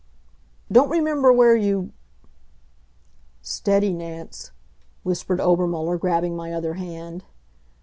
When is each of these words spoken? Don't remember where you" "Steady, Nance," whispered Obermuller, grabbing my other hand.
Don't 0.71 0.89
remember 0.89 1.31
where 1.31 1.55
you" 1.55 1.91
"Steady, 3.43 3.93
Nance," 3.93 4.49
whispered 5.03 5.39
Obermuller, 5.39 5.99
grabbing 5.99 6.35
my 6.35 6.51
other 6.53 6.73
hand. 6.73 7.23